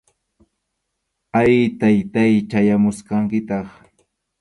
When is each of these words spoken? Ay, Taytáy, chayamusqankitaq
Ay, 1.41 1.55
Taytáy, 1.81 2.33
chayamusqankitaq 2.49 3.65